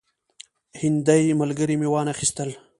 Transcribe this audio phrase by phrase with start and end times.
[0.81, 2.49] هندي ملګري مې وانه خیستل.